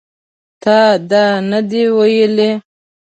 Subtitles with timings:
[0.61, 0.79] تا
[1.09, 2.49] دا نه دي ویلي